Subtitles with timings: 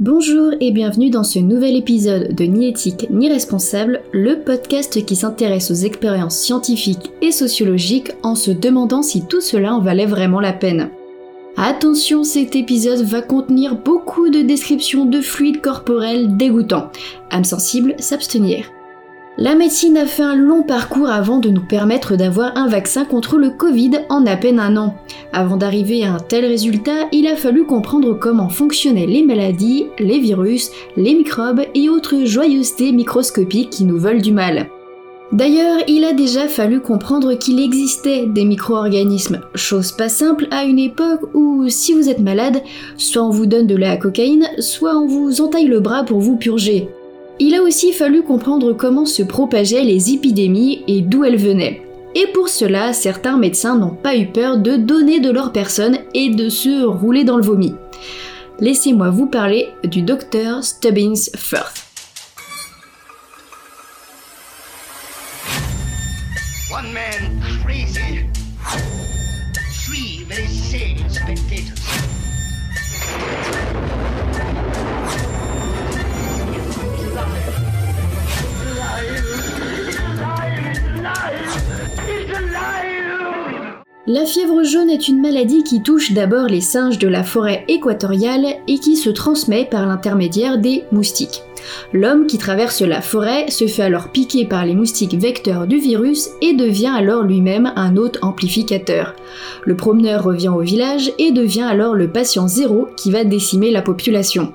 [0.00, 5.14] Bonjour et bienvenue dans ce nouvel épisode de Ni éthique ni responsable, le podcast qui
[5.14, 10.40] s'intéresse aux expériences scientifiques et sociologiques en se demandant si tout cela en valait vraiment
[10.40, 10.88] la peine.
[11.58, 16.90] Attention, cet épisode va contenir beaucoup de descriptions de fluides corporels dégoûtants.
[17.30, 18.64] Âme sensible, s'abstenir.
[19.38, 23.38] La médecine a fait un long parcours avant de nous permettre d'avoir un vaccin contre
[23.38, 24.94] le Covid en à peine un an.
[25.32, 30.18] Avant d'arriver à un tel résultat, il a fallu comprendre comment fonctionnaient les maladies, les
[30.18, 34.68] virus, les microbes et autres joyeusetés microscopiques qui nous veulent du mal.
[35.32, 40.78] D'ailleurs, il a déjà fallu comprendre qu'il existait des micro-organismes, chose pas simple à une
[40.78, 42.60] époque où si vous êtes malade,
[42.98, 46.36] soit on vous donne de la cocaïne, soit on vous entaille le bras pour vous
[46.36, 46.90] purger.
[47.44, 51.82] Il a aussi fallu comprendre comment se propageaient les épidémies et d'où elles venaient.
[52.14, 56.28] Et pour cela, certains médecins n'ont pas eu peur de donner de leur personne et
[56.28, 57.74] de se rouler dans le vomi.
[58.60, 61.91] Laissez-moi vous parler du docteur Stubbins Firth.
[84.08, 88.56] La fièvre jaune est une maladie qui touche d'abord les singes de la forêt équatoriale
[88.66, 91.42] et qui se transmet par l'intermédiaire des moustiques.
[91.92, 96.30] L'homme qui traverse la forêt se fait alors piquer par les moustiques vecteurs du virus
[96.40, 99.14] et devient alors lui-même un hôte amplificateur.
[99.64, 103.82] Le promeneur revient au village et devient alors le patient zéro qui va décimer la
[103.82, 104.52] population.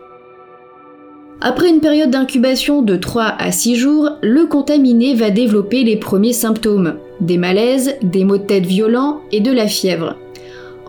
[1.40, 6.34] Après une période d'incubation de 3 à 6 jours, le contaminé va développer les premiers
[6.34, 10.16] symptômes, des malaises, des maux de tête violents et de la fièvre.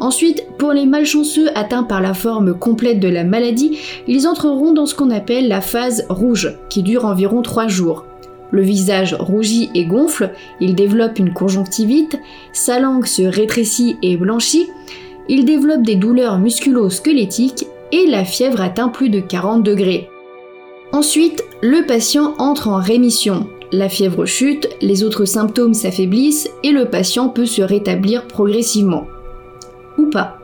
[0.00, 4.86] Ensuite, pour les malchanceux atteints par la forme complète de la maladie, ils entreront dans
[4.86, 8.04] ce qu'on appelle la phase rouge, qui dure environ 3 jours.
[8.50, 12.18] Le visage rougit et gonfle, il développe une conjonctivite,
[12.52, 14.68] sa langue se rétrécit et blanchit,
[15.28, 20.08] il développe des douleurs musculo-squelettiques et la fièvre atteint plus de 40 degrés.
[20.92, 23.46] Ensuite, le patient entre en rémission.
[23.70, 29.06] La fièvre chute, les autres symptômes s'affaiblissent et le patient peut se rétablir progressivement.
[29.98, 30.38] Ou pas.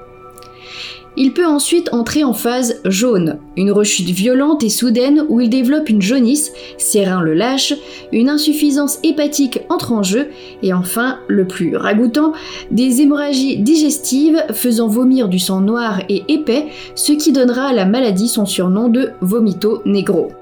[1.16, 5.88] Il peut ensuite entrer en phase jaune, une rechute violente et soudaine où il développe
[5.88, 7.74] une jaunisse, ses reins le lâchent,
[8.12, 10.26] une insuffisance hépatique entre en jeu,
[10.62, 12.32] et enfin, le plus ragoûtant,
[12.72, 17.86] des hémorragies digestives faisant vomir du sang noir et épais, ce qui donnera à la
[17.86, 20.32] maladie son surnom de vomito negro.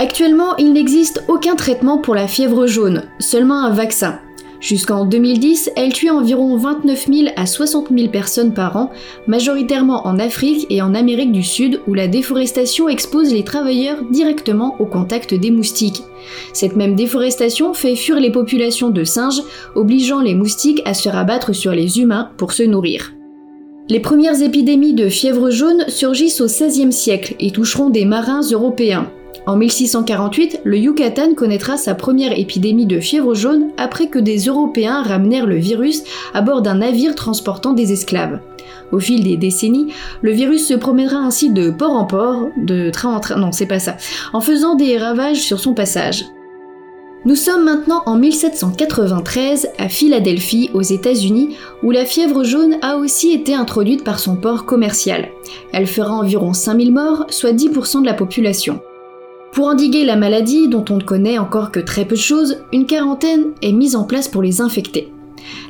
[0.00, 4.20] Actuellement, il n'existe aucun traitement pour la fièvre jaune, seulement un vaccin.
[4.60, 8.90] Jusqu'en 2010, elle tuait environ 29 000 à 60 000 personnes par an,
[9.28, 14.76] majoritairement en Afrique et en Amérique du Sud où la déforestation expose les travailleurs directement
[14.80, 16.02] au contact des moustiques.
[16.52, 19.42] Cette même déforestation fait fuir les populations de singes,
[19.76, 23.14] obligeant les moustiques à se rabattre sur les humains pour se nourrir.
[23.88, 29.10] Les premières épidémies de fièvre jaune surgissent au XVIe siècle et toucheront des marins européens.
[29.46, 35.02] En 1648, le Yucatan connaîtra sa première épidémie de fièvre jaune après que des Européens
[35.02, 36.02] ramenèrent le virus
[36.34, 38.40] à bord d'un navire transportant des esclaves.
[38.92, 43.14] Au fil des décennies, le virus se promènera ainsi de port en port, de train
[43.14, 43.96] en train, non c'est pas ça,
[44.32, 46.24] en faisant des ravages sur son passage.
[47.24, 53.32] Nous sommes maintenant en 1793 à Philadelphie, aux États-Unis, où la fièvre jaune a aussi
[53.32, 55.28] été introduite par son port commercial.
[55.72, 58.80] Elle fera environ 5000 morts, soit 10% de la population.
[59.58, 62.86] Pour endiguer la maladie, dont on ne connaît encore que très peu de choses, une
[62.86, 65.12] quarantaine est mise en place pour les infecter.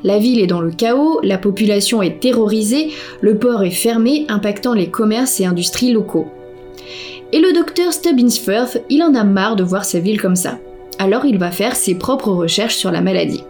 [0.05, 2.91] La ville est dans le chaos, la population est terrorisée,
[3.23, 6.27] le port est fermé, impactant les commerces et industries locaux.
[7.33, 10.59] Et le docteur Stubbins Firth, il en a marre de voir sa ville comme ça.
[10.99, 13.45] Alors il va faire ses propres recherches sur la maladie.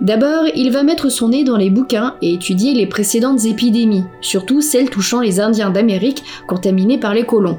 [0.00, 4.60] D'abord, il va mettre son nez dans les bouquins et étudier les précédentes épidémies, surtout
[4.60, 7.58] celles touchant les Indiens d'Amérique contaminés par les colons.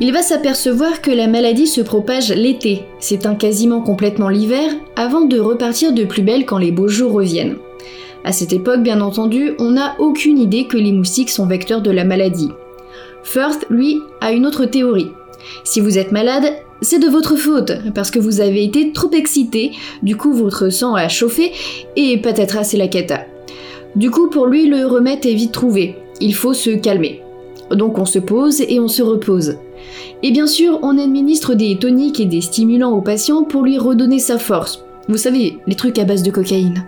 [0.00, 5.40] Il va s'apercevoir que la maladie se propage l'été, s'éteint quasiment complètement l'hiver, avant de
[5.40, 7.56] repartir de plus belle quand les beaux jours reviennent.
[8.24, 11.90] À cette époque, bien entendu, on n'a aucune idée que les moustiques sont vecteurs de
[11.90, 12.50] la maladie.
[13.24, 15.10] Firth, lui, a une autre théorie.
[15.64, 19.72] Si vous êtes malade, c'est de votre faute, parce que vous avez été trop excité,
[20.04, 21.50] du coup votre sang a chauffé,
[21.96, 23.22] et peut-être assez la cata.
[23.96, 25.96] Du coup, pour lui, le remède est vite trouvé.
[26.20, 27.20] Il faut se calmer.
[27.72, 29.56] Donc on se pose et on se repose.
[30.22, 34.18] Et bien sûr, on administre des toniques et des stimulants au patient pour lui redonner
[34.18, 34.84] sa force.
[35.08, 36.84] Vous savez, les trucs à base de cocaïne.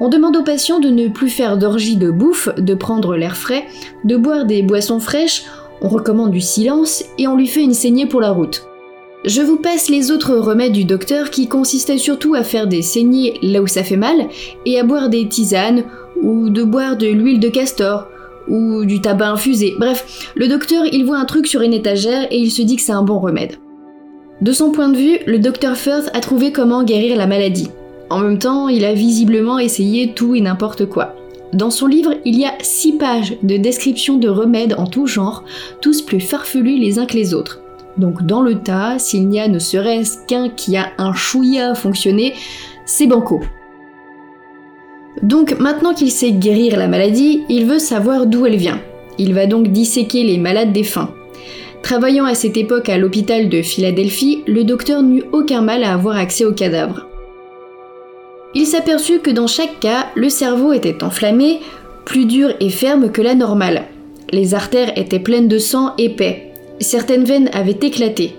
[0.00, 3.66] On demande au patient de ne plus faire d'orgie de bouffe, de prendre l'air frais,
[4.04, 5.44] de boire des boissons fraîches,
[5.82, 8.66] on recommande du silence et on lui fait une saignée pour la route.
[9.24, 13.38] Je vous passe les autres remèdes du docteur qui consistaient surtout à faire des saignées
[13.42, 14.28] là où ça fait mal
[14.64, 15.84] et à boire des tisanes
[16.22, 18.08] ou de boire de l'huile de castor
[18.50, 19.74] ou du tabac infusé.
[19.78, 22.82] Bref, le docteur il voit un truc sur une étagère et il se dit que
[22.82, 23.56] c'est un bon remède.
[24.42, 27.70] De son point de vue, le docteur Firth a trouvé comment guérir la maladie.
[28.08, 31.14] En même temps, il a visiblement essayé tout et n'importe quoi.
[31.52, 35.44] Dans son livre, il y a six pages de description de remèdes en tout genre,
[35.80, 37.60] tous plus farfelus les uns que les autres.
[37.98, 41.74] Donc dans le tas, s'il n'y a ne serait-ce qu'un qui a un chouïa à
[41.74, 42.34] fonctionner,
[42.86, 43.40] c'est banco.
[45.22, 48.80] Donc maintenant qu'il sait guérir la maladie, il veut savoir d'où elle vient.
[49.18, 51.10] Il va donc disséquer les malades défunts.
[51.82, 56.16] Travaillant à cette époque à l'hôpital de Philadelphie, le docteur n'eut aucun mal à avoir
[56.16, 57.06] accès aux cadavres.
[58.54, 61.60] Il s'aperçut que dans chaque cas, le cerveau était enflammé,
[62.04, 63.84] plus dur et ferme que la normale.
[64.32, 66.52] Les artères étaient pleines de sang épais.
[66.80, 68.34] Certaines veines avaient éclaté.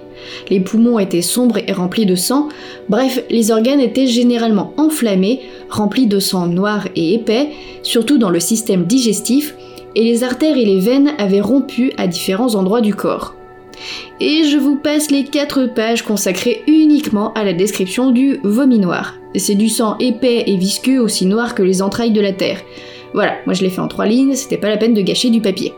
[0.50, 2.50] Les poumons étaient sombres et remplis de sang.
[2.90, 7.50] Bref, les organes étaient généralement enflammés, remplis de sang noir et épais,
[7.84, 9.56] surtout dans le système digestif,
[9.96, 13.36] et les artères et les veines avaient rompu à différents endroits du corps.
[14.20, 19.16] Et je vous passe les 4 pages consacrées uniquement à la description du vomi noir.
[19.36, 22.62] C'est du sang épais et visqueux aussi noir que les entrailles de la terre.
[23.14, 25.42] Voilà, moi je l'ai fait en 3 lignes, c'était pas la peine de gâcher du
[25.42, 25.74] papier.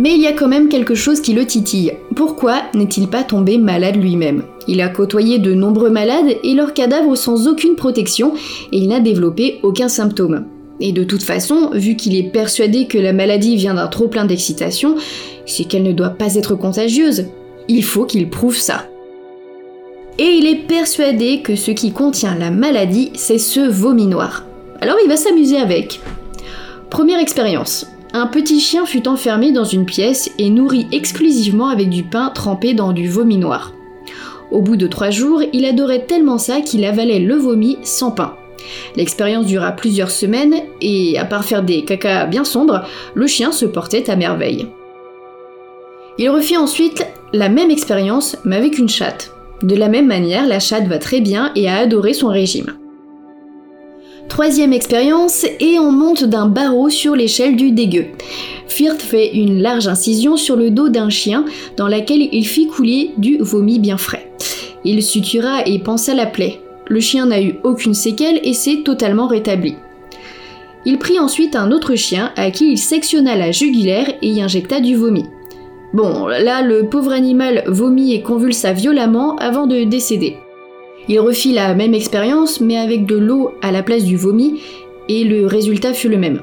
[0.00, 1.92] Mais il y a quand même quelque chose qui le titille.
[2.16, 4.44] Pourquoi n'est-il pas tombé malade lui-même?
[4.66, 8.32] Il a côtoyé de nombreux malades et leurs cadavres sans aucune protection
[8.72, 10.46] et il n'a développé aucun symptôme.
[10.80, 14.24] Et de toute façon, vu qu'il est persuadé que la maladie vient d'un trop plein
[14.24, 14.96] d'excitation,
[15.44, 17.26] c'est qu'elle ne doit pas être contagieuse.
[17.68, 18.86] Il faut qu'il prouve ça.
[20.18, 24.46] Et il est persuadé que ce qui contient la maladie, c'est ce vomi noir.
[24.80, 26.00] Alors il va s'amuser avec.
[26.88, 27.86] Première expérience.
[28.12, 32.74] Un petit chien fut enfermé dans une pièce et nourri exclusivement avec du pain trempé
[32.74, 33.72] dans du vomi noir.
[34.50, 38.34] Au bout de trois jours, il adorait tellement ça qu'il avalait le vomi sans pain.
[38.96, 42.82] L'expérience dura plusieurs semaines et, à part faire des cacas bien sombres,
[43.14, 44.66] le chien se portait à merveille.
[46.18, 49.32] Il refit ensuite la même expérience, mais avec une chatte.
[49.62, 52.79] De la même manière, la chatte va très bien et a adoré son régime.
[54.30, 58.06] Troisième expérience, et on monte d'un barreau sur l'échelle du dégueu.
[58.68, 61.44] Firth fait une large incision sur le dos d'un chien
[61.76, 64.32] dans laquelle il fit couler du vomi bien frais.
[64.84, 66.60] Il sutura et pensa la plaie.
[66.86, 69.74] Le chien n'a eu aucune séquelle et s'est totalement rétabli.
[70.86, 74.80] Il prit ensuite un autre chien à qui il sectionna la jugulaire et y injecta
[74.80, 75.24] du vomi.
[75.92, 80.36] Bon, là, le pauvre animal vomit et convulsa violemment avant de décéder.
[81.10, 84.60] Il refit la même expérience, mais avec de l'eau à la place du vomi,
[85.08, 86.40] et le résultat fut le même.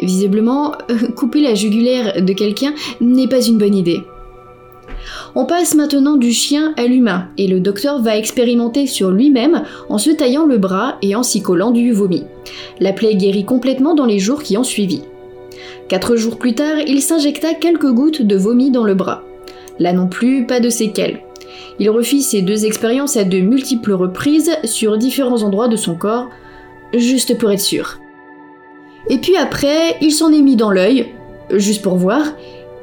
[0.00, 0.72] Visiblement,
[1.14, 2.72] couper la jugulaire de quelqu'un
[3.02, 4.00] n'est pas une bonne idée.
[5.34, 9.98] On passe maintenant du chien à l'humain, et le docteur va expérimenter sur lui-même en
[9.98, 12.24] se taillant le bras et en s'y collant du vomi.
[12.80, 15.02] La plaie guérit complètement dans les jours qui ont suivi.
[15.88, 19.22] Quatre jours plus tard, il s'injecta quelques gouttes de vomi dans le bras.
[19.78, 21.20] Là non plus, pas de séquelles.
[21.78, 26.28] Il refit ces deux expériences à de multiples reprises sur différents endroits de son corps,
[26.94, 27.98] juste pour être sûr.
[29.08, 31.12] Et puis après, il s'en est mis dans l'œil,
[31.50, 32.24] juste pour voir,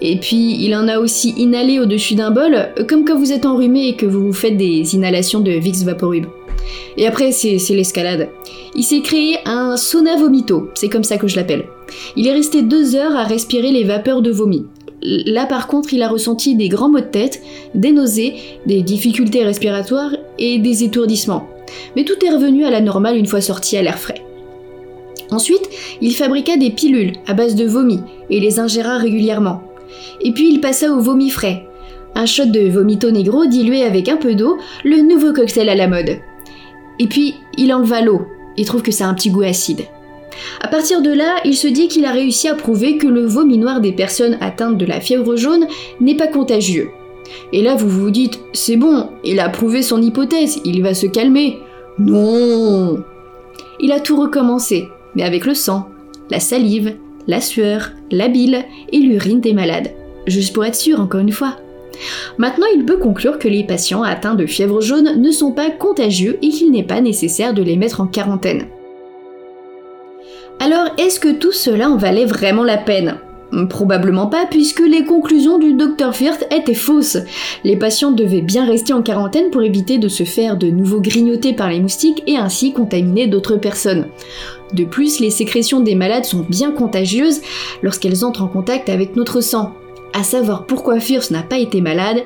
[0.02, 3.88] et puis il en a aussi inhalé au-dessus d'un bol, comme quand vous êtes enrhumé
[3.88, 6.26] et que vous faites des inhalations de Vicks Vaporub.
[6.98, 8.30] Et après, c'est l'escalade.
[8.76, 11.66] Il s'est créé un sauna vomito, c'est comme ça que je l'appelle.
[12.16, 14.66] Il est resté deux heures à respirer les vapeurs de vomi.
[15.02, 17.42] Là par contre, il a ressenti des grands maux de tête,
[17.74, 21.48] des nausées, des difficultés respiratoires et des étourdissements.
[21.96, 24.24] Mais tout est revenu à la normale une fois sorti à l'air frais.
[25.32, 25.70] Ensuite,
[26.02, 29.62] il fabriqua des pilules à base de vomi et les ingéra régulièrement.
[30.22, 31.66] Et puis il passa au vomi frais.
[32.16, 35.88] Un shot de vomito negro dilué avec un peu d'eau, le nouveau cocktail à la
[35.88, 36.18] mode.
[37.00, 38.22] Et puis il enleva l'eau
[38.58, 39.82] et trouve que ça a un petit goût acide.
[40.62, 43.58] À partir de là, il se dit qu'il a réussi à prouver que le vomi
[43.58, 45.68] noir des personnes atteintes de la fièvre jaune
[46.00, 46.90] n'est pas contagieux.
[47.54, 51.08] Et là, vous vous dites, c'est bon, il a prouvé son hypothèse, il va se
[51.08, 51.60] calmer.
[51.98, 53.04] Non
[53.80, 55.90] Il a tout recommencé, mais avec le sang,
[56.30, 56.96] la salive,
[57.28, 59.92] la sueur, la bile et l'urine des malades.
[60.28, 61.56] Juste pour être sûr, encore une fois.
[62.38, 66.38] Maintenant, il peut conclure que les patients atteints de fièvre jaune ne sont pas contagieux
[66.42, 68.68] et qu'il n'est pas nécessaire de les mettre en quarantaine.
[70.62, 73.18] Alors, est-ce que tout cela en valait vraiment la peine?
[73.70, 77.18] Probablement pas, puisque les conclusions du Dr Firth étaient fausses.
[77.64, 81.54] Les patients devaient bien rester en quarantaine pour éviter de se faire de nouveau grignoter
[81.54, 84.08] par les moustiques et ainsi contaminer d'autres personnes.
[84.74, 87.42] De plus, les sécrétions des malades sont bien contagieuses
[87.82, 89.72] lorsqu'elles entrent en contact avec notre sang.
[90.14, 92.24] À savoir pourquoi Fierce n'a pas été malade,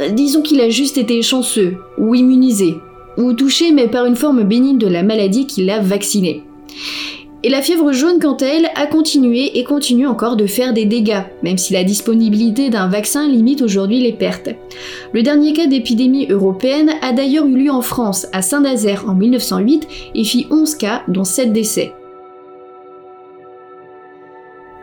[0.00, 2.76] euh, disons qu'il a juste été chanceux, ou immunisé,
[3.16, 6.44] ou touché mais par une forme bénigne de la maladie qui l'a vacciné.
[7.44, 10.86] Et la fièvre jaune, quant à elle, a continué et continue encore de faire des
[10.86, 14.50] dégâts, même si la disponibilité d'un vaccin limite aujourd'hui les pertes.
[15.12, 19.86] Le dernier cas d'épidémie européenne a d'ailleurs eu lieu en France, à Saint-Nazaire en 1908,
[20.16, 21.92] et fit 11 cas, dont 7 décès.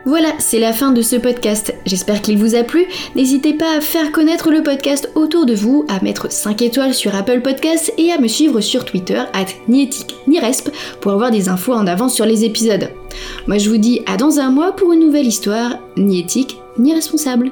[0.06, 1.74] Voilà, c'est la fin de ce podcast.
[1.84, 2.86] J'espère qu'il vous a plu.
[3.16, 7.12] N'hésitez pas à faire connaître le podcast autour de vous, à mettre 5 étoiles sur
[7.16, 10.70] Apple Podcasts et à me suivre sur Twitter, at ni éthique ni resp,
[11.00, 12.88] pour avoir des infos en avance sur les épisodes.
[13.48, 16.94] Moi je vous dis à dans un mois pour une nouvelle histoire, ni éthique ni
[16.94, 17.50] responsable.